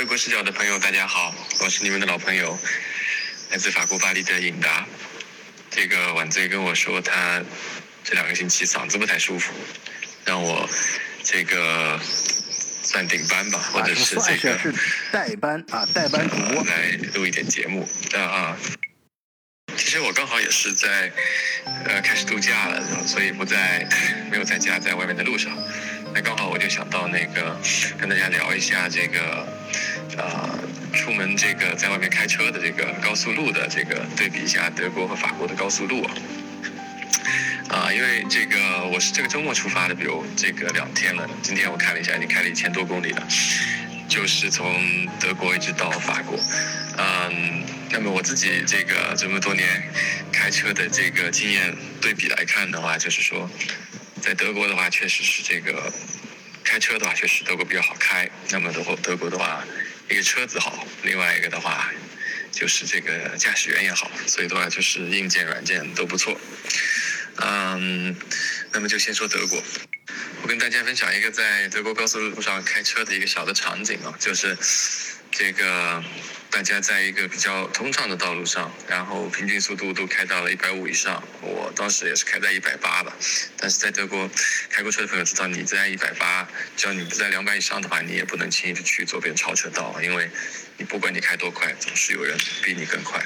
[0.00, 2.58] 德国视角的朋友，大家好，我是你们的老朋友，
[3.50, 4.86] 来自法国巴黎的尹达。
[5.70, 7.42] 这个晚醉跟我说，他
[8.02, 9.52] 这两个星期嗓子不太舒服，
[10.24, 10.66] 让我
[11.22, 12.00] 这个
[12.82, 14.74] 算顶班吧，或者是这个是
[15.12, 18.56] 代班啊，代班主播来录一点节目啊啊。
[19.90, 21.10] 其实我刚好也是在
[21.84, 23.84] 呃开始度假了，所以不在
[24.30, 25.50] 没有在家，在外面的路上。
[26.14, 27.60] 那刚好我就想到那个
[27.98, 29.44] 跟大家聊一下这个
[30.16, 30.54] 啊
[30.92, 36.14] 出门这个在外面开车的这个高速路的这个对比一下德国和法国的高速路啊。
[37.68, 43.26] 啊，因为这个我是这个周末出发的，比如这个两天了，今天我看了一下，已经开了一千多公里了，
[44.08, 44.72] 就是从
[45.18, 46.38] 德国一直到法国。
[46.96, 49.92] 嗯，那么我自己这个这么多年
[50.32, 53.50] 开车的这个经验对比来看的话，就是说。
[54.22, 55.90] 在德国的话，确实是这个
[56.62, 58.28] 开车的话，确实德国比较好开。
[58.50, 59.64] 那么德国德国的话，
[60.10, 61.90] 一个车子好，另外一个的话
[62.52, 66.38] 就是这个驾驶员也好，所以的话就是硬件软件都不错。
[67.36, 68.14] 嗯，
[68.72, 69.64] 那么就先说德国，
[70.42, 74.54] 我跟大家分享一个在德国高速路上开车的一个小的场景啊，就是
[75.40, 76.04] 这个。
[76.52, 81.22] 大家在一个比较通畅的道路上，然后平均速度都开到了一百五以上。
[81.40, 83.12] 我当时也是开在一百八的，
[83.56, 84.28] 但是在德国
[84.68, 90.28] 开过车的朋友知道，你在一百八，只要你不在两百以上的话，你也不能轻易的去左边超车道，因为
[90.76, 93.24] 你不管你开多快，总是有人比你更快。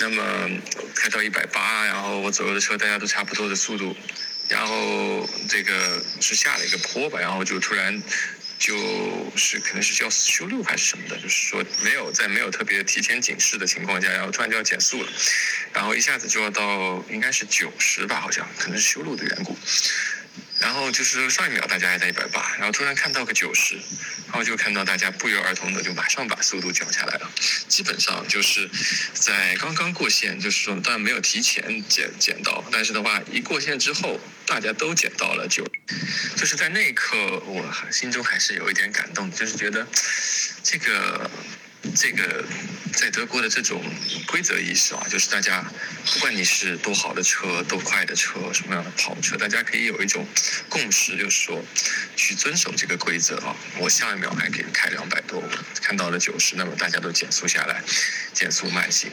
[0.00, 0.50] 那么
[0.96, 3.96] 开到一百八，然后我左右的车大家都差不多的速度，
[4.48, 8.02] 然后这个是下了一个坡吧，然后就突然。
[8.58, 8.74] 就
[9.36, 15.12] 是可能是叫修路还是什么的，就是说没有在没有特别提前警示的情况下，然后突然就要减速了，
[15.72, 19.56] 然后一下子就要到应该是九十吧，好像可能是修路的缘故。
[20.60, 23.74] 然后就是上一秒大家还在一百八，然后突然看到个九十，
[24.26, 27.30] 然后就看到大家不约而同的就马上把速度降下来了，
[27.68, 28.70] 基本上就是
[29.12, 35.66] 在刚刚过线，就是说当然没有提前减减到，但是的话一过线之后大家都减到了九，
[36.36, 37.16] 就是在那一刻
[37.46, 39.86] 我心中还是有一点感动，就是觉得
[40.62, 41.30] 这个。
[41.94, 42.44] 这个
[42.92, 43.82] 在德国的这种
[44.26, 45.64] 规则意识啊，就是大家
[46.12, 50.26] 不管你是多好的车、多快的车、什么样的跑车，大家可以有一种
[50.68, 51.64] 共识，就是说
[52.16, 53.54] 去遵守这个规则啊。
[53.78, 55.42] 我下一秒还可以开两百多，
[55.82, 57.82] 看到了九十，那么大家都减速下来，
[58.32, 59.10] 减速慢行，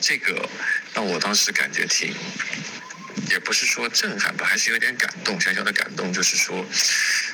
[0.00, 0.48] 这个
[0.94, 2.14] 让我当时感觉挺。
[3.30, 6.66] 也不是说震撼吧，还是有点感动，小小的感动，就是说，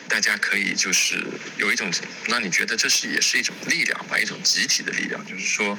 [0.08, 1.24] 大家可以就是
[1.56, 1.90] 有一种
[2.26, 5.76] 让你觉得这是也是一种力量吧，一种集体的力量，就是说，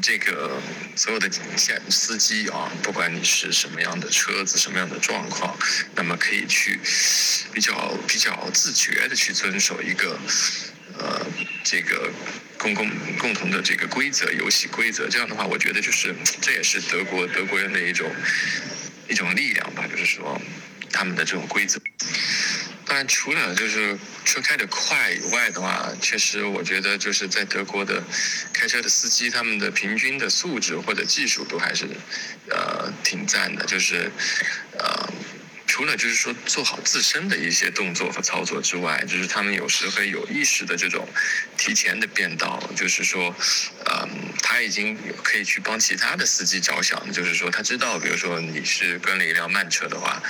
[0.00, 0.60] 这个
[0.96, 5.56] 所有的线司机啊，不管你是什么样的车子，什么样的状况，
[5.94, 6.80] 那么可以去
[7.52, 10.18] 比较比较自觉的去遵守一个
[10.98, 11.26] 呃
[11.62, 12.10] 这个
[12.56, 18.10] 公共共同的这个规则游戏规则，这样的话，我觉得就是这也是德国德国人的一种。
[19.08, 20.40] 一种力量吧，就是说，
[20.92, 21.80] 他们的这种规则。
[22.84, 28.02] 当然，除了就是车开得快以外的话，确实我觉得就是在德国的
[28.52, 31.86] 开车的司机，他们的平均的素质或者技术都还是
[32.50, 34.10] 呃挺赞的，就是
[34.78, 35.07] 呃。
[35.78, 41.08] 除了就是说做好自身的一些动作和操作之外，就是他们有时会有意识的这种
[41.56, 43.32] 提前的变道，就是说，
[43.86, 50.20] 嗯，他已经可以去帮其他的司机着想，就是说他知道，比如说你是跟了一辆慢车的话，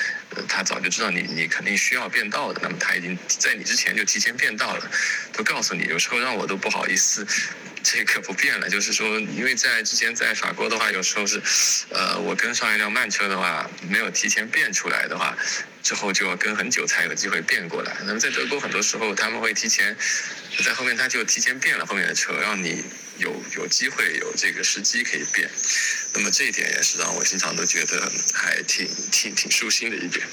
[0.46, 4.90] 他早就知道你你肯定需要变道的，那么他已经在你之前就提前变道了，
[5.32, 7.26] 都告诉你，有时候让我都不好意思。
[7.82, 11.40] 这个不变了，就是说，因为在之前在法国的话，有时候是，
[11.90, 15.36] 呃，我跟上一辆慢车的话，没有提前变出来的话，
[15.82, 17.96] 之后就要跟很久才有机会变过来。
[18.04, 19.96] 那么在德国，很多时候他们会提前
[20.64, 22.84] 在后面，他就提前变了后面的车，让你
[23.18, 25.48] 有有机会有这个时机可以变。
[26.14, 30.26] 那么这一点也是让我经常都觉得还挺挺挺舒心的一点。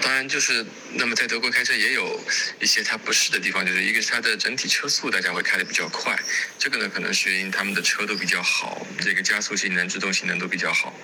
[0.00, 0.64] 当然，就是
[0.94, 2.20] 那么在德国开车也有
[2.60, 6.18] 一些它不适的地方，就是一个是它的整体车速大家会开得比较快，
[6.58, 10.96] 这个呢可能是因为他们的车都比较好，这个加速性能、制动性能都比较好。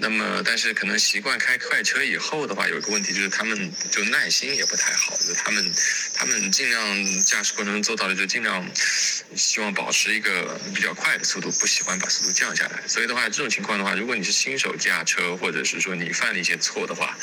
[0.00, 5.72] 那么，但是可能习惯开快车以后的话，有一个问题就是他们就耐心也不太好，就他们
[6.14, 8.64] 他们尽量驾驶过程中做到的就尽量
[9.34, 12.80] 希望保持一个比较快的速度，不喜欢把速度降下来。
[12.86, 17.18] 所以的话，这种情况的话，如果你是新手驾车，或者是说你犯了一些错的话，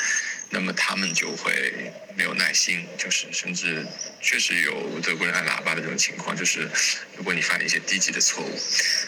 [0.50, 3.86] 那么他们就会没有耐心，就是甚至
[4.22, 6.70] 确实有德国人按喇叭的这种情况，就是
[7.18, 8.60] 如果你犯一些低级的错误，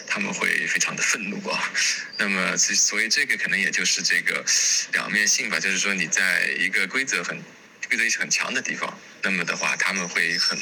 [0.06, 1.72] 他们会非常的愤怒啊。
[2.18, 4.44] 那么所以这个可能也就是这个
[4.92, 7.40] 两面性吧，就是说你在一个规则很
[7.88, 10.58] 规则意识很强的地方，那么的话他们会很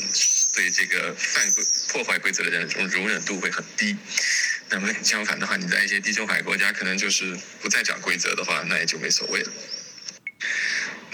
[0.52, 3.96] 对这个犯规破坏规则的人这种容忍度会很低。
[4.68, 9.52] 那么相反的话，你在一些地中海国家，可能就是不再讲规则的话，那也就没所谓了。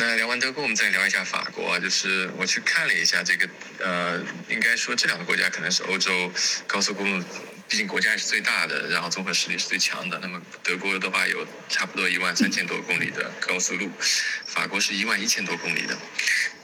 [0.05, 1.79] 那聊完德国，我们再聊一下法国。
[1.79, 6.33] 就是我去看了一下这个，呃，应该说这两个国家可能是欧洲
[6.67, 7.25] 高速公路，
[7.69, 10.19] 毕竟国家是最大的，然后综合实力是最强的。
[10.21, 13.89] 那么德国的话有差不多一万三千多公里的高速路，
[14.45, 15.97] 法国是一万一千多公里的。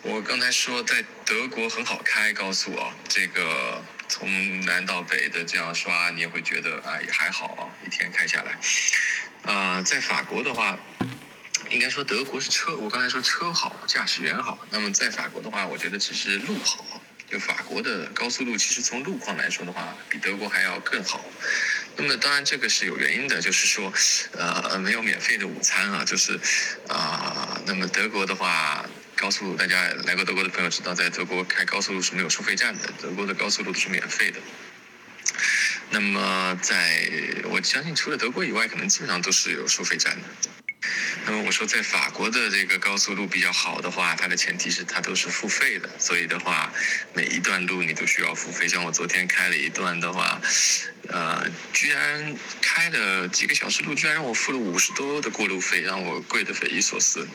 [0.03, 8.59] 我刚才说在德国很好开高速啊，这个从南到北的这样刷，你也会觉得啊也还好啊，一天开下来。
[9.53, 10.77] 啊，在法国的话。
[11.79, 14.59] 应该说德国是车，我刚才说车好，驾驶员好。
[14.69, 16.85] 那么在法国的话，我觉得只是路好。
[17.31, 21.25] 就法国的高速路，其实从路况来说的话，比德国还要更好。
[21.97, 23.93] 那么当然这个是有原因的，就是说，
[24.33, 26.41] 呃，没有免费的午餐啊，就是
[26.89, 28.85] 啊，那么德国的话，
[29.15, 34.41] 高速路大家来过德国的朋友知道，在德国开高速路是没有收费站的，德国的高速路都是免费的。
[35.91, 37.09] 那么在
[37.45, 40.29] 我相信，除了德国以外，可能基本上都是有收费站的。
[41.31, 46.73] 那么我说，在法国的这个高速路比较好的话，它的前提是它都是付费的，所以的话，
[47.13, 48.67] 每一段路你都需要付费。
[48.67, 50.41] 像我昨天开了一段的话，
[51.09, 57.29] 呃，居然开了几个小时路，居然让我付了五十多的过路费，让我贵的匪夷所思，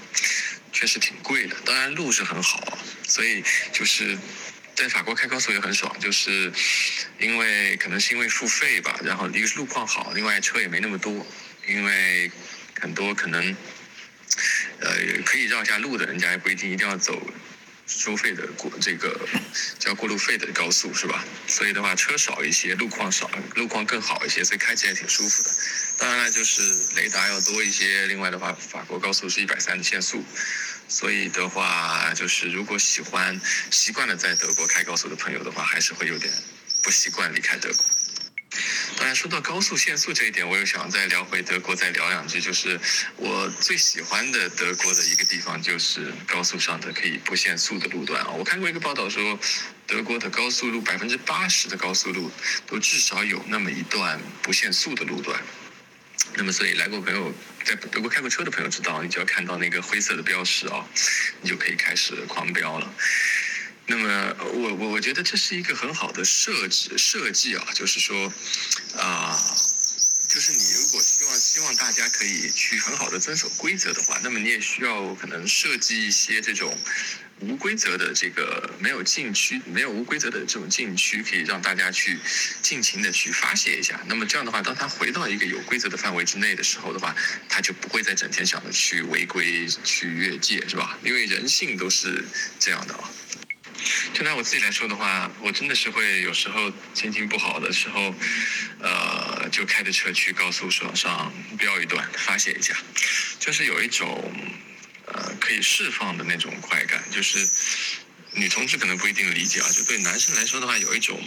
[0.72, 1.56] 确实挺贵的。
[1.64, 2.76] 当然路是很好，
[3.08, 4.18] 所以就是
[4.74, 6.52] 在法国开高速也很爽，就是
[7.20, 11.24] 因为可能是因为付费吧，然后一个是路况好，另外车也没那么多，
[11.68, 12.32] 因为
[12.82, 13.56] 很多可能。
[14.84, 17.22] 呃，可以绕一下路的，人家也不一定一定要走
[17.86, 19.28] 收费的过这个
[19.80, 21.24] 交过路费的高速，是吧？
[21.48, 25.50] 所以的话，车少一些，路况少，路况更好一些，所以开起来挺舒服的。
[26.00, 26.62] 当然了，就是
[26.96, 28.08] 雷达要多一些。
[28.08, 30.24] 另外的话，法国高速是一百三的限速，
[30.88, 33.40] 所以的话，就是如果喜欢
[33.70, 36.34] 习惯了在德国开高速的朋友的话，还是会有点
[36.82, 37.93] 不习惯离开德国。
[39.04, 42.40] 当然，说到高速限速这一点，我又想再聊回德国，再聊两句。
[42.40, 42.80] 就是
[43.18, 48.30] 我最喜欢的德国的一个地方，就是高速上的可以不限速的路段啊。
[48.30, 49.38] 我看过一个报道说，
[49.86, 52.32] 德国的高速路百分之八十的高速路
[52.66, 55.38] 都至少有那么一段不限速的路段。
[56.36, 57.36] 那么，所以来过朋友
[57.66, 60.88] 在德国开过车的朋友知道，你就要看到那个灰色的标识啊，
[61.42, 62.94] 你就可以开始狂飙了。
[63.86, 68.32] 那么，我我我觉得这是一个很好的设置设计啊，就是说，
[68.98, 69.38] 啊，
[70.30, 76.78] 就是你如果希望希望大家可以去很好的遵守规则的话，那么你也需要可能设计一些这种
[77.42, 82.18] 无规则的这个没有禁区，没有无规则的这种禁区，可以让大家去
[82.62, 84.02] 尽情的去发泄一下。
[84.08, 87.14] 那么这样的话，当他回到一个有规则的范围之内的时候的话，
[87.50, 90.98] 他就不会再整天想着去违规、去越界，是吧？
[91.04, 92.24] 因为人性都是
[92.60, 93.12] 这样的啊。
[94.14, 98.14] 就拿我自己来说的话，我真的是会有时候心情不好的时候，
[98.80, 102.76] 呃，就开着车去高速上上飙一段，发泄一下，
[103.40, 104.34] 就是有一种
[105.08, 107.04] 呃可以释放的那种快感。
[107.12, 107.48] 就是
[108.34, 111.20] 女同志可能不一定理解啊，就对男生来说的话，有一种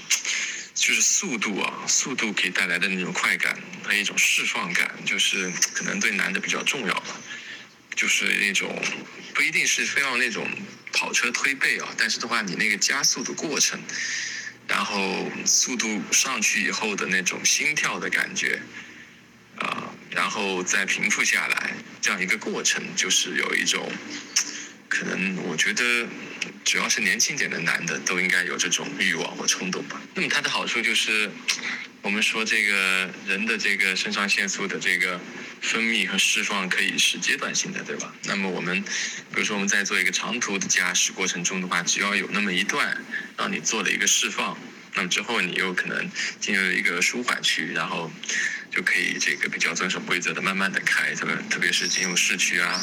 [0.74, 7.16] 就是速度啊，速度可以带来的那种快感和一种释放感，就是可能对男的比较重要吧。
[7.96, 8.80] 就是那种
[9.34, 10.46] 不一定是非要那种。
[10.92, 13.78] 跑车推背啊，但是的话，你那个加速的过程，
[14.66, 18.58] 然后速度上去以后的那种心跳的感觉，
[19.58, 23.92] 啊，然后再平复下来，这样一个过程，就是有一种，
[24.88, 26.06] 可能我觉得，
[26.64, 30.00] 主要是年轻点的男的都应该有这种欲望和冲动吧。
[30.14, 31.30] 那么它的好处就是，
[32.06, 35.20] 我们说这个人的这个肾上腺素的这个。
[35.58, 38.14] 分泌和释放可以是阶段性的，对吧？
[38.24, 42.96] 那么我们，比如说我们在做一个长途的驾驶过程中的话，只要有那么一段
[43.36, 44.56] 让你做了一个释放，
[44.94, 46.08] 那么之后你又可能
[46.38, 48.12] 进入一个舒缓区，然后
[48.70, 52.78] 就可以这个比较遵守规则的慢慢的开，特别特别是进入市区啊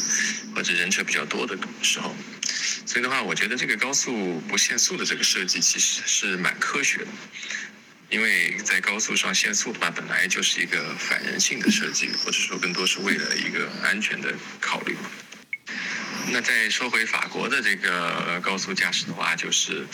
[0.55, 2.13] 或者人车比较多的时候。
[2.85, 7.07] 所以的话，我觉得这个高速不限速的这个设计其实是蛮科学的。
[8.13, 14.95] 因为在高速上限速的话，本来就是一个反人性的设计，或者说更多是为了一个安全的考虑。
[16.31, 19.87] 那再说回法国的这个高速驾驶的话，就是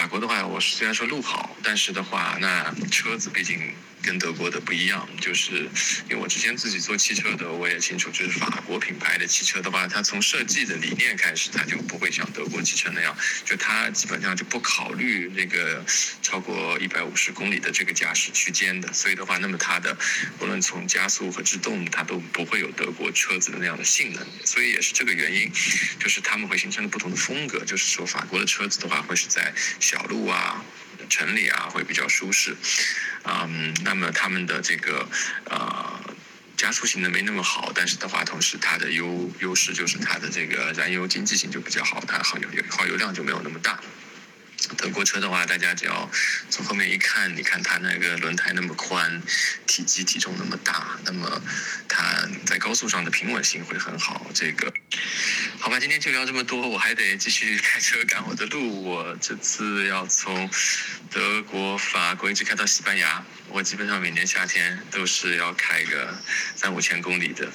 [0.00, 3.60] 法国的话，我虽然说路好，但是的话，那车子毕竟
[4.02, 5.68] 跟德国的不一样，就是
[6.08, 13.14] 因为我之前自己做汽车的，我也清楚，就是法国品牌的汽车的话，它从设计的理念开始，它就不会像德国汽车那样，
[13.44, 15.84] 就它基本上就不考虑那个
[16.22, 19.94] 超过一百五十公里的这个驾驶区间的，所以的话，那么它的
[20.38, 25.52] 无论从加速和制动，它都不会有德国车子的那样的性能，所以也是这个原因，
[25.98, 29.52] 就是他们会形成了不同的风格，就是说法国的车子的话，会是在
[29.90, 30.62] 小路啊。
[31.08, 32.54] 城里啊会比较舒适，
[33.24, 35.08] 嗯，那么他们的这个
[35.46, 36.14] 呃
[36.56, 43.80] 加速性能没那么好，但是的话，同时它的优优势就是它的这个燃油经济性就比较好，它耗油耗油量就没有那么大。
[44.76, 46.08] 德国车的话，大家只要
[46.48, 49.20] 从后面一看，你看它那个轮胎那么宽，
[49.66, 51.42] 体积体重那么大，那么
[51.88, 54.30] 它在高速上的平稳性会很好。
[54.32, 54.72] 这个。
[55.62, 58.82] 好吧，今天就聊这么多，我还得继续开车赶我的路。
[58.82, 60.48] 我这次要从
[61.10, 63.22] 德国、法国一直开到西班牙。
[63.46, 66.18] 我基本上每年夏天都是要开个
[66.56, 67.46] 三五千公里的。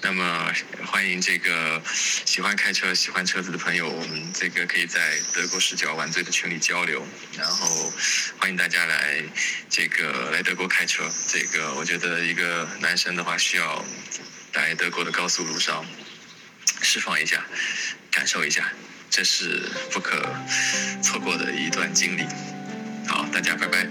[0.00, 0.54] 那么
[0.86, 7.04] 欢迎这个喜欢开车、喜欢车子的朋友，我们这个可以在德国视角玩醉的群里交流。
[7.36, 7.92] 然后
[8.38, 9.24] 欢迎大家来
[9.68, 11.10] 这个来德国开车。
[11.26, 13.84] 这个我觉得一个男生的话需要
[14.52, 15.84] 在德国的高速路上。
[16.92, 17.40] 释放一下，
[18.10, 18.64] 感受一下，
[19.08, 20.26] 这是不可
[21.00, 22.24] 错过的一段经历。
[23.06, 23.86] 好，大家拜拜。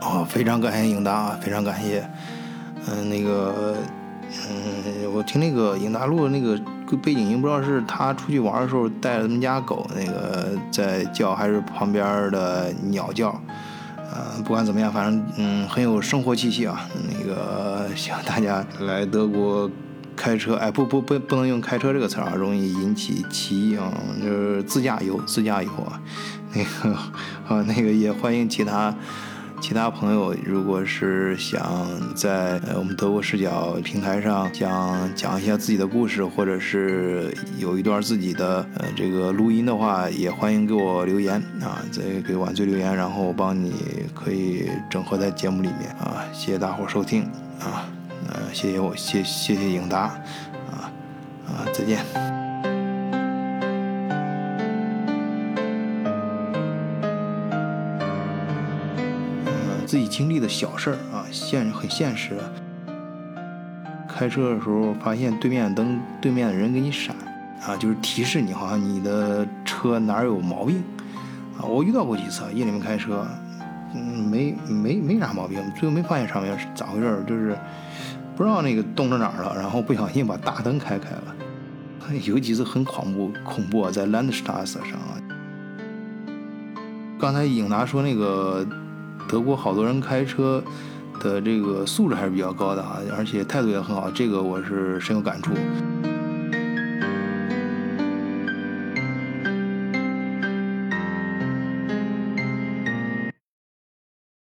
[0.02, 2.04] 哦，非常感谢英达，非常感谢。
[2.88, 3.76] 嗯，那个，
[4.50, 6.60] 嗯，我听那个英达录的那个
[6.96, 13.40] 背景音，不知道是他出去玩的时候带着他们家狗那个在叫，还是旁边的鸟叫。
[14.14, 16.88] 呃，不管怎么样，反正嗯，很有生活气息啊。
[17.12, 19.68] 那个希望大家 来德国
[20.14, 23.92] 开车，哎，不不不，不能用开车这个词啊，容易引起歧义啊。
[24.22, 26.00] 就是自驾游，自驾游啊。
[26.54, 26.96] 那个
[27.48, 28.94] 啊，那个也欢迎其他。
[29.66, 31.64] 其他朋友，如果是想
[32.14, 43.72] 在呃我们德国视角平台上想讲一下自己的故事，或者是有一段自己的呃这个录音的话，也欢迎给我留言啊，在给晚醉留言，然后我帮你
[44.14, 46.22] 可以整合在节目里面啊。
[46.34, 47.22] 谢谢大伙收听
[47.58, 47.88] 啊，
[48.28, 50.00] 呃谢谢我谢谢谢颖达
[50.70, 50.92] 啊
[51.46, 52.43] 啊再见。
[59.94, 62.36] 自己经历的小事儿啊，现很现实。
[64.08, 67.14] 开车的时候发现对面灯对面的人给你闪
[67.64, 70.82] 啊，就是提示你好像你的车哪有毛病
[71.56, 71.62] 啊。
[71.62, 73.24] 我遇到过几次夜里面开车，
[73.94, 77.56] 嗯，没没没啥毛病，最后没发现上面是咋回事儿，就是
[78.34, 81.36] 不知道那个动到哪儿了，然后不小心把大灯开开了。
[82.26, 85.14] 有几次很恐怖，恐怖在 Landstas 上啊。
[87.16, 88.66] 刚才影达说那个。
[89.28, 90.62] 德国好多人开车
[91.20, 95.52] 的这个素质还是比较高的啊，而且态度也很好，这个我是深有感触。